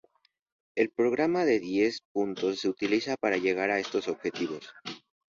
El 0.75 0.89
Programa 0.89 1.45
de 1.45 1.59
diez 1.59 2.01
puntos 2.11 2.61
se 2.61 2.67
utiliza 2.69 3.17
para 3.21 3.37
llegar 3.37 3.69
a 3.69 3.77
estos 3.77 4.07
objetivos. 4.07 4.67